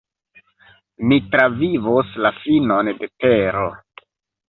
[1.11, 3.73] "Ni travivos la finon de tero."